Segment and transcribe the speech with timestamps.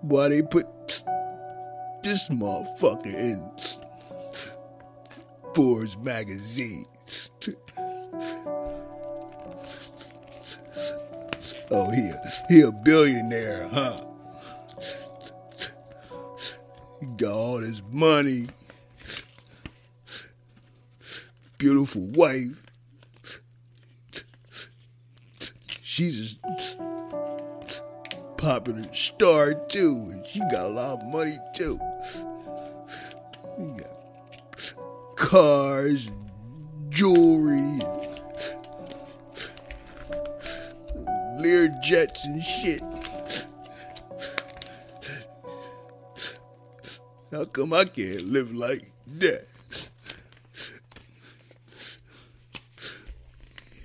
[0.00, 0.66] Why they put
[2.02, 3.50] this motherfucker in
[5.54, 6.86] Forbes magazine?
[11.70, 14.04] Oh, he a, he a billionaire, huh?
[17.00, 18.48] He got all this money,
[21.58, 22.62] beautiful wife.
[25.82, 26.83] She's a
[28.44, 31.78] popular star too, and she got a lot of money too.
[33.56, 36.30] He got cars, and
[36.90, 37.80] jewelry,
[40.94, 42.82] and Lear jets and shit.
[47.32, 48.90] How come I can't live like
[49.20, 49.46] that?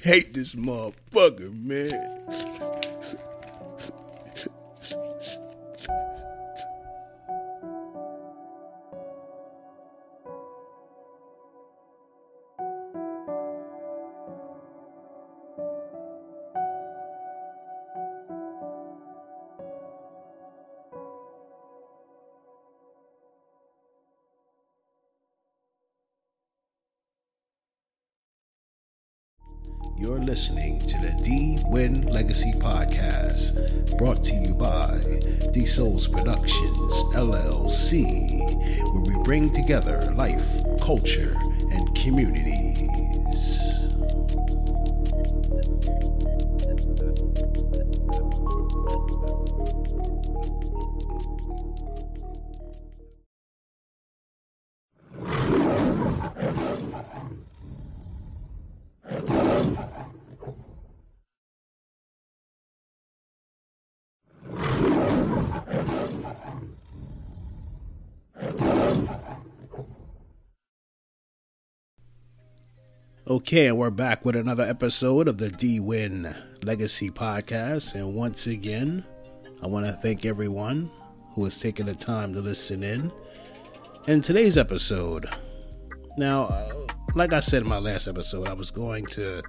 [0.01, 2.18] Hate this motherfucker, man.
[30.39, 34.97] Listening to the D Win Legacy Podcast, brought to you by
[35.51, 38.39] D Souls Productions LLC,
[38.93, 41.35] where we bring together life, culture,
[41.73, 42.68] and communities.
[73.29, 77.93] Okay, we're back with another episode of the D Win Legacy Podcast.
[77.93, 79.05] And once again,
[79.61, 80.89] I want to thank everyone
[81.35, 83.11] who has taken the time to listen in.
[84.07, 85.27] In today's episode,
[86.17, 86.69] now, uh,
[87.13, 89.43] like I said in my last episode, I was going to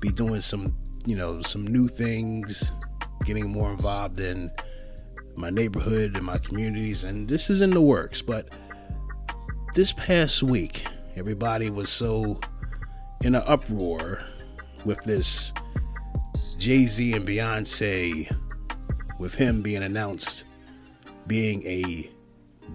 [0.00, 0.66] be doing some,
[1.06, 2.72] you know, some new things,
[3.24, 4.48] getting more involved in
[5.36, 8.22] my neighborhood and my communities, and this is in the works.
[8.22, 8.48] But
[9.76, 12.40] this past week, everybody was so
[13.24, 14.18] in an uproar
[14.84, 15.52] with this
[16.58, 18.30] Jay Z and Beyonce,
[19.18, 20.44] with him being announced
[21.26, 22.10] being a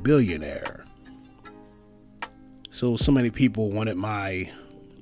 [0.02, 0.86] billionaire.
[2.72, 4.50] So, so many people wanted my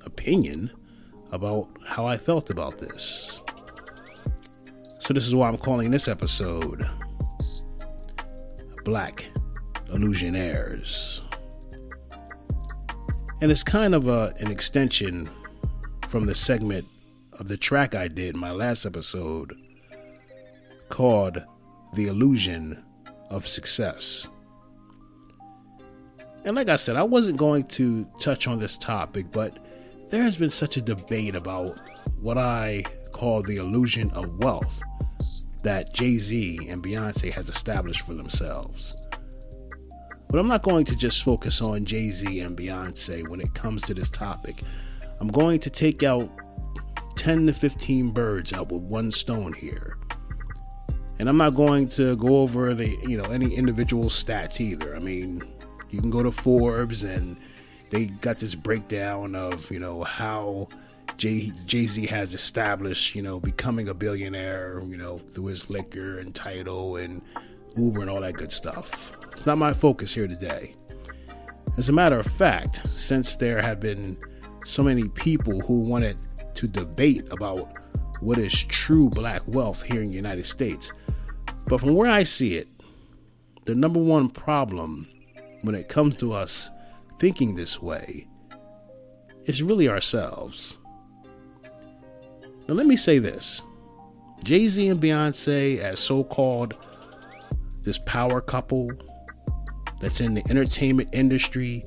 [0.05, 0.71] opinion
[1.31, 3.41] about how I felt about this.
[5.01, 6.83] So, this is why I'm calling this episode
[8.83, 9.25] Black
[9.87, 11.26] Illusionaires.
[13.39, 15.23] And it's kind of a, an extension
[16.07, 16.85] from the segment
[17.33, 19.55] of the track I did in my last episode
[20.89, 21.43] called
[21.93, 22.83] The Illusion
[23.29, 24.27] of Success.
[26.45, 29.59] And like I said, I wasn't going to touch on this topic, but
[30.09, 31.77] there has been such a debate about
[32.21, 34.81] what I call the illusion of wealth
[35.63, 39.06] that Jay Z and Beyonce has established for themselves.
[40.29, 43.81] But I'm not going to just focus on Jay Z and Beyonce when it comes
[43.83, 44.61] to this topic.
[45.19, 46.29] I'm going to take out
[47.15, 49.97] 10 to 15 birds out with one stone here.
[51.19, 54.95] And I'm not going to go over the, you know, any individual stats either.
[54.95, 55.39] I mean,
[55.89, 57.37] you can go to Forbes and
[57.89, 60.67] they got this breakdown of, you know, how
[61.17, 66.35] Jay Z has established, you know, becoming a billionaire, you know, through his liquor and
[66.35, 67.21] Tidal and
[67.75, 69.11] Uber and all that good stuff.
[69.31, 70.69] It's not my focus here today.
[71.77, 74.17] As a matter of fact, since there have been
[74.65, 76.21] so many people who wanted
[76.55, 77.77] to debate about
[78.19, 80.91] what is true black wealth here in the United States,
[81.67, 82.67] but from where I see it,
[83.65, 85.07] the number one problem
[85.61, 86.71] when it comes to us
[87.19, 88.27] thinking this way
[89.45, 90.77] is really ourselves.
[92.67, 93.61] Now, let me say this
[94.43, 96.75] Jay Z and Beyonce, as so called
[97.87, 98.85] this power couple,
[100.01, 101.81] that's in the entertainment industry,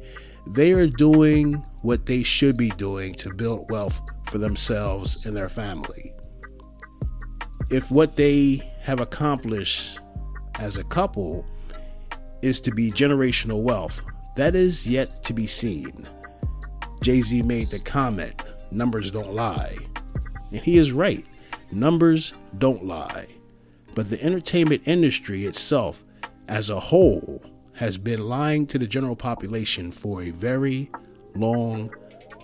[0.54, 1.52] they are doing
[1.82, 4.00] what they should be doing to build wealth
[4.30, 6.14] for themselves and their family.
[7.70, 9.98] If what they have accomplished
[10.54, 11.44] as a couple
[12.40, 14.00] is to be generational wealth,
[14.36, 16.08] that is yet to be seen.
[17.02, 19.74] Jay Z made the comment numbers don't lie.
[20.50, 21.26] And he is right.
[21.70, 23.26] Numbers don't lie.
[23.94, 26.04] But the entertainment industry itself
[26.48, 27.42] as a whole
[27.74, 30.90] has been lying to the general population for a very
[31.34, 31.92] long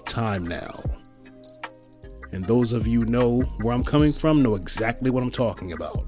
[0.07, 0.83] time now.
[2.33, 5.99] And those of you know where I'm coming from know exactly what I'm talking about.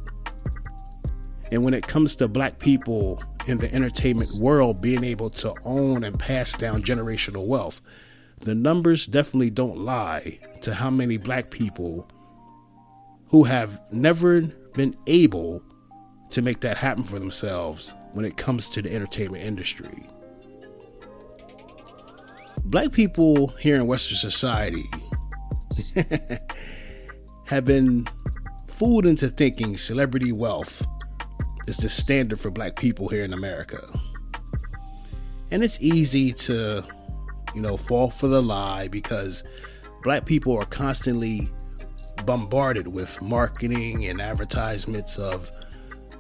[1.50, 6.04] And when it comes to black people in the entertainment world being able to own
[6.04, 7.80] and pass down generational wealth,
[8.40, 12.08] the numbers definitely don't lie to how many black people
[13.28, 14.42] who have never
[14.74, 15.62] been able
[16.30, 20.08] to make that happen for themselves when it comes to the entertainment industry.
[22.64, 24.84] Black people here in Western society
[27.48, 28.06] have been
[28.66, 30.84] fooled into thinking celebrity wealth
[31.66, 33.80] is the standard for black people here in America.
[35.50, 36.84] And it's easy to,
[37.54, 39.44] you know, fall for the lie because
[40.02, 41.50] black people are constantly
[42.28, 45.48] bombarded with marketing and advertisements of,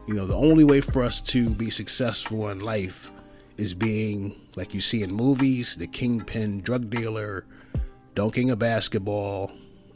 [0.06, 3.12] you know, the only way for us to be successful in life
[3.58, 7.44] is being, like you see in movies, the kingpin drug dealer,
[8.14, 9.52] dunking a basketball,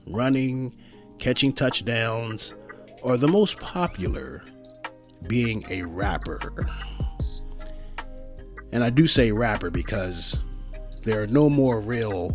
[0.06, 0.76] running,
[1.18, 2.52] catching touchdowns,
[3.00, 4.42] or the most popular,
[5.28, 6.62] being a rapper.
[8.70, 10.38] And I do say rapper because
[11.06, 12.28] there are no more real,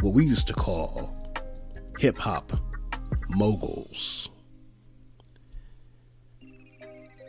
[0.00, 1.14] what we used to call
[2.00, 2.50] hip hop
[3.34, 4.28] moguls.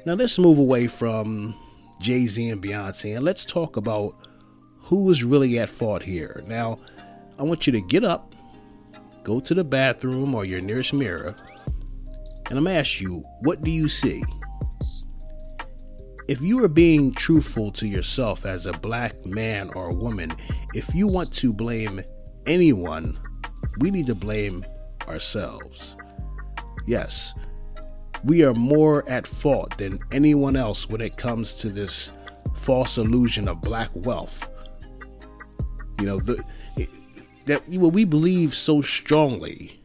[0.06, 1.56] Now let's move away from
[2.02, 4.16] Jay Z and Beyonce and let's talk about
[4.80, 6.44] who is really at fault here.
[6.46, 6.80] Now,
[7.40, 8.36] I want you to get up,
[9.24, 11.36] go to the bathroom or your nearest mirror,
[12.50, 14.22] and I'm gonna ask you, what do you see?
[16.28, 20.32] If you are being truthful to yourself as a black man or woman,
[20.74, 22.02] if you want to blame
[22.46, 23.20] anyone,
[23.80, 24.66] we need to blame
[25.08, 25.96] ourselves.
[26.86, 27.34] Yes,
[28.24, 32.12] we are more at fault than anyone else when it comes to this
[32.56, 34.48] false illusion of black wealth.
[36.00, 36.44] You know, the,
[37.46, 39.80] that what we believe so strongly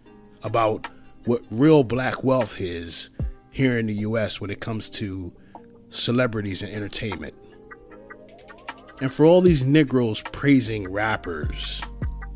[0.44, 0.86] about
[1.24, 3.10] what real black wealth is
[3.50, 5.32] here in the US when it comes to
[5.90, 7.34] celebrities and entertainment.
[9.00, 11.80] And for all these Negroes praising rappers,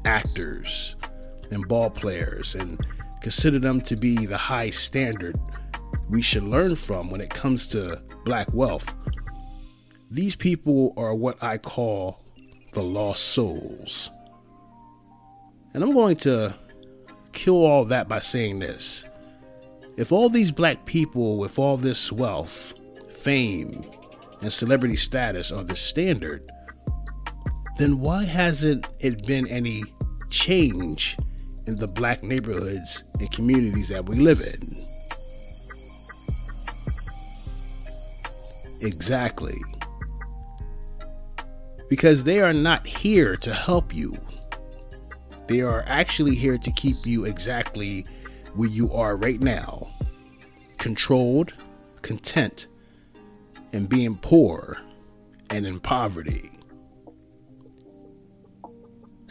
[0.04, 0.98] actors,
[1.52, 2.78] and ball players and
[3.22, 5.36] consider them to be the high standard
[6.10, 8.86] we should learn from when it comes to black wealth,
[10.10, 12.20] these people are what I call
[12.72, 14.10] the lost souls.
[15.74, 16.54] And I'm going to
[17.32, 19.06] kill all that by saying this.
[19.96, 22.74] If all these black people with all this wealth
[23.10, 23.84] fame
[24.40, 26.46] and celebrity status are the standard,
[27.78, 29.82] then why hasn't it been any
[30.30, 31.16] change
[31.66, 34.60] in the black neighborhoods and communities that we live in?
[38.86, 39.60] Exactly.
[41.88, 44.12] Because they are not here to help you.
[45.46, 48.04] They are actually here to keep you exactly
[48.54, 49.86] where you are right now
[50.82, 51.52] controlled,
[52.02, 52.66] content,
[53.72, 54.78] and being poor
[55.48, 56.51] and in poverty.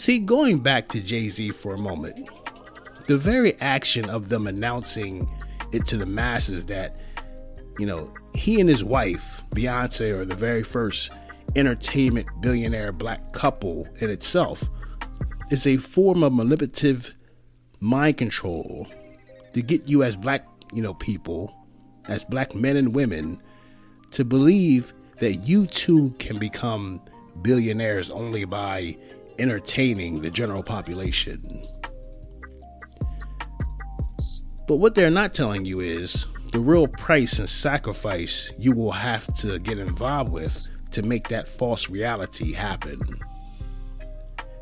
[0.02, 2.28] See, going back to Jay Z for a moment,
[3.06, 5.30] the very action of them announcing
[5.74, 7.12] it to the masses that,
[7.78, 11.14] you know, he and his wife, Beyonce, are the very first
[11.56, 14.68] entertainment billionaire black couple in itself
[15.52, 17.14] is a form of manipulative
[17.80, 18.88] mind control
[19.54, 21.56] to get you as black, you know, people,
[22.08, 23.40] as black men and women
[24.10, 27.00] to believe that you too can become
[27.44, 28.98] billionaires only by
[29.40, 31.42] entertaining the general population.
[34.68, 39.26] But what they're not telling you is the real price and sacrifice you will have
[39.36, 42.96] to get involved with to make that false reality happen.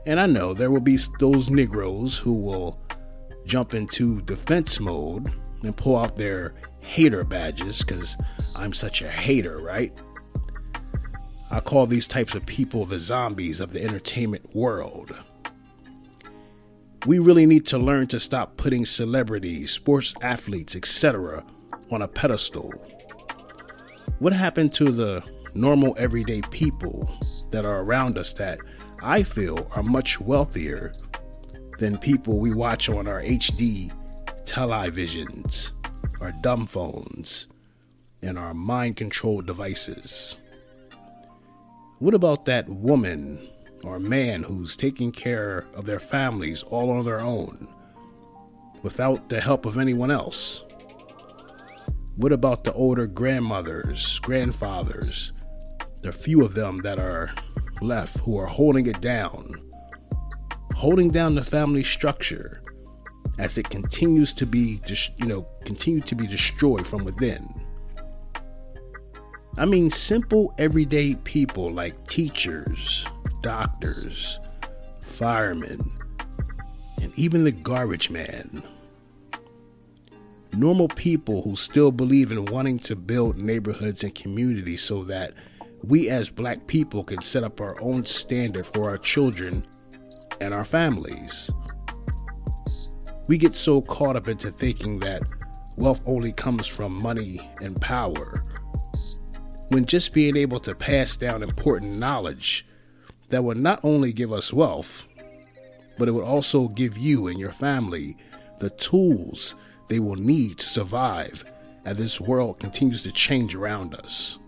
[0.05, 2.79] And I know there will be those Negroes who will
[3.45, 5.27] jump into defense mode
[5.63, 6.53] and pull out their
[6.85, 8.15] hater badges because
[8.55, 9.99] I'm such a hater, right?
[11.51, 15.18] I call these types of people the zombies of the entertainment world.
[17.06, 21.44] We really need to learn to stop putting celebrities, sports athletes, etc.,
[21.91, 22.74] on a pedestal.
[24.20, 27.01] What happened to the normal everyday people
[27.51, 28.60] that are around us that
[29.01, 30.91] I feel are much wealthier
[31.79, 33.91] than people we watch on our HD
[34.44, 35.72] televisions?
[36.22, 37.48] our dumb phones,
[38.22, 40.38] and our mind controlled devices.
[42.00, 43.50] What about that woman
[43.84, 47.68] or man who's taking care of their families all on their own
[48.84, 50.63] without the help of anyone else?
[52.15, 55.34] What about the older grandmothers, grandfathers,
[56.01, 57.32] the few of them that are
[57.82, 59.51] left who are holding it down,
[60.77, 62.63] holding down the family structure
[63.39, 64.79] as it continues to be,
[65.18, 67.59] you know, continue to be destroyed from within.
[69.58, 73.06] I mean, simple everyday people like teachers,
[73.41, 74.39] doctors,
[75.06, 75.79] firemen,
[77.01, 78.63] and even the garbage man
[80.53, 85.34] normal people who still believe in wanting to build neighborhoods and communities so that
[85.84, 89.65] we as black people can set up our own standard for our children
[90.41, 91.50] and our families.
[93.29, 95.22] We get so caught up into thinking that
[95.77, 98.34] wealth only comes from money and power,
[99.69, 102.65] when just being able to pass down important knowledge
[103.29, 105.05] that would not only give us wealth,
[105.97, 108.17] but it would also give you and your family
[108.59, 109.55] the tools
[109.88, 111.43] they will need to survive
[111.85, 114.39] as this world continues to change around us.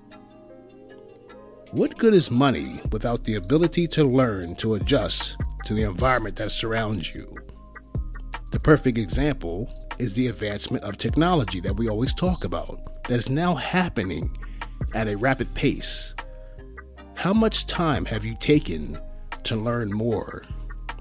[1.71, 6.51] What good is money without the ability to learn to adjust to the environment that
[6.51, 7.33] surrounds you?
[8.51, 13.29] The perfect example is the advancement of technology that we always talk about, that is
[13.29, 14.29] now happening
[14.93, 16.15] at a rapid pace.
[17.15, 18.99] How much time have you taken
[19.43, 20.45] to learn more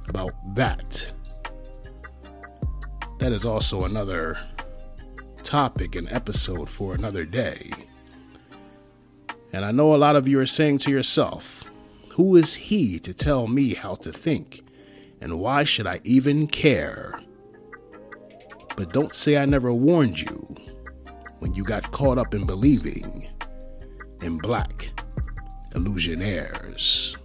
[0.08, 1.12] about that?
[3.20, 4.38] that is also another
[5.42, 7.70] topic and episode for another day.
[9.52, 11.64] And I know a lot of you are saying to yourself,
[12.12, 14.62] who is he to tell me how to think?
[15.20, 17.20] And why should I even care?
[18.75, 20.42] But don't say I never warned you
[21.40, 23.22] when you got caught up in believing
[24.22, 24.90] in black
[25.74, 27.16] illusionaires.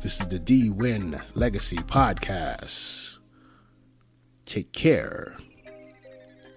[0.00, 3.18] This is the D Win Legacy Podcast.
[4.44, 5.36] Take care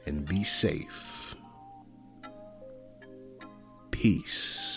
[0.05, 1.35] and be safe.
[3.91, 4.74] Peace.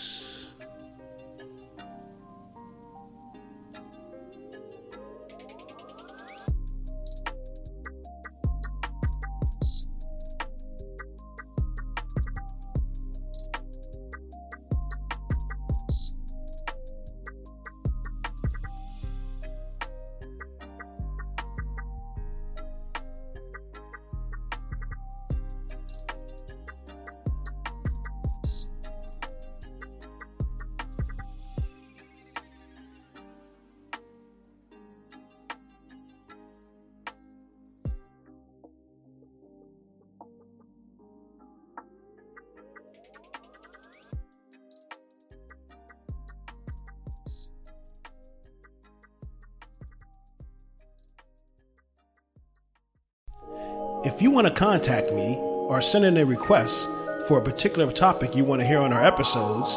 [54.09, 56.89] If you want to contact me or send in a request
[57.27, 59.75] for a particular topic you want to hear on our episodes,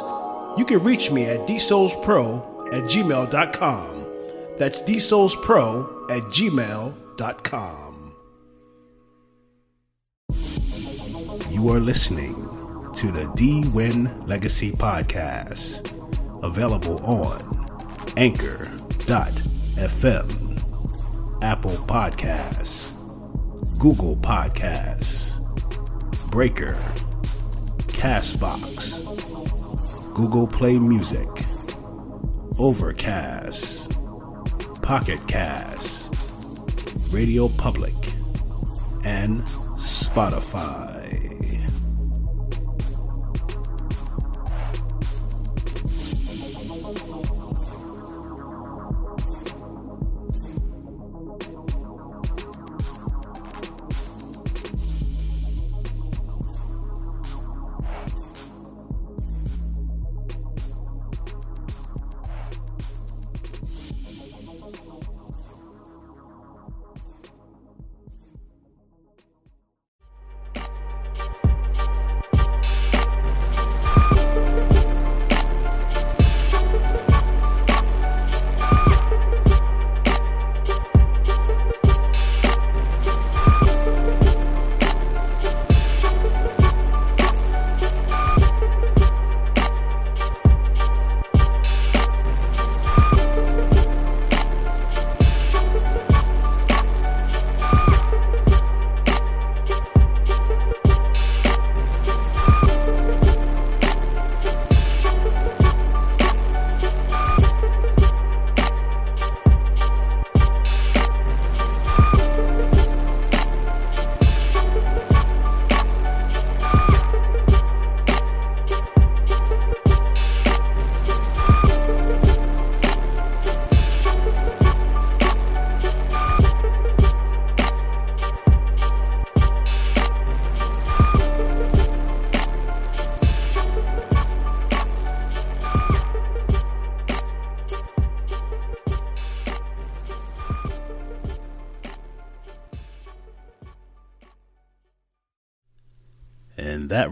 [0.58, 4.06] you can reach me at dsoulspro at gmail.com.
[4.56, 8.14] That's dsoulspro at gmail.com.
[11.50, 12.34] You are listening
[12.94, 15.92] to the D Win Legacy Podcast,
[16.42, 17.66] available on
[18.16, 18.72] Anchor.fm,
[21.42, 22.91] Apple Podcasts,
[23.82, 25.40] Google Podcasts,
[26.30, 26.78] Breaker,
[27.98, 29.02] Castbox,
[30.14, 31.26] Google Play Music,
[32.60, 33.90] Overcast,
[34.82, 36.14] Pocket Cast,
[37.12, 37.96] Radio Public,
[39.04, 39.42] and
[39.74, 41.51] Spotify.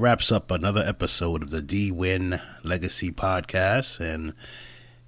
[0.00, 4.00] Wraps up another episode of the D Win Legacy Podcast.
[4.00, 4.32] And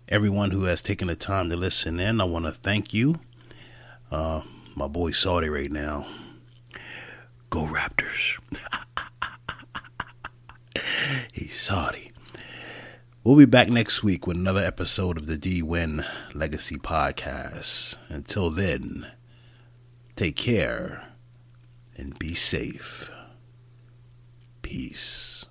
[0.07, 3.19] everyone who has taken the time to listen in, I want to thank you.
[4.11, 4.43] Uh,
[4.77, 6.07] my boy Saudi right now.
[7.49, 8.39] Go Raptors.
[11.33, 12.11] He's Saudi.
[13.25, 17.97] We'll be back next week with another episode of the D Win Legacy Podcast.
[18.11, 19.11] Until then,
[20.17, 21.09] take care
[21.97, 23.11] and be safe.
[24.73, 25.45] Peace.